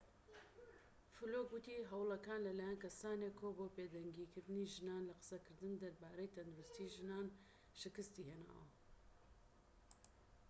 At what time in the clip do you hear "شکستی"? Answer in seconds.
7.81-8.27